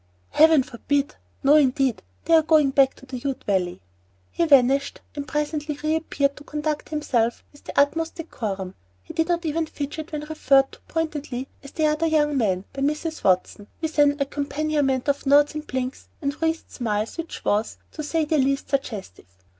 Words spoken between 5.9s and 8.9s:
appeared to conduct himself with the utmost decorum.